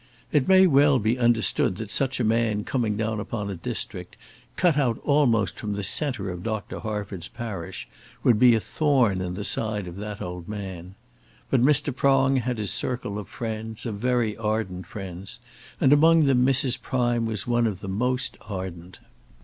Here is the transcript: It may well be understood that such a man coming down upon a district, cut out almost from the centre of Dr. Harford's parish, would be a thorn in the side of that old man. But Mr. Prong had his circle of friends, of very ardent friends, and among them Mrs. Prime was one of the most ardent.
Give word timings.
It 0.31 0.47
may 0.47 0.65
well 0.65 0.97
be 0.97 1.19
understood 1.19 1.75
that 1.75 1.91
such 1.91 2.19
a 2.19 2.23
man 2.23 2.63
coming 2.63 2.97
down 2.97 3.19
upon 3.19 3.51
a 3.51 3.55
district, 3.55 4.17
cut 4.55 4.75
out 4.75 4.97
almost 5.03 5.59
from 5.59 5.75
the 5.75 5.83
centre 5.83 6.31
of 6.31 6.41
Dr. 6.41 6.79
Harford's 6.79 7.27
parish, 7.27 7.87
would 8.23 8.39
be 8.39 8.55
a 8.55 8.59
thorn 8.59 9.21
in 9.21 9.35
the 9.35 9.43
side 9.43 9.87
of 9.87 9.97
that 9.97 10.19
old 10.19 10.47
man. 10.49 10.95
But 11.51 11.61
Mr. 11.61 11.95
Prong 11.95 12.37
had 12.37 12.57
his 12.57 12.71
circle 12.73 13.19
of 13.19 13.29
friends, 13.29 13.85
of 13.85 13.97
very 13.99 14.35
ardent 14.35 14.87
friends, 14.87 15.37
and 15.79 15.93
among 15.93 16.23
them 16.23 16.43
Mrs. 16.43 16.81
Prime 16.81 17.27
was 17.27 17.45
one 17.45 17.67
of 17.67 17.81
the 17.81 17.87
most 17.87 18.37
ardent. 18.49 18.97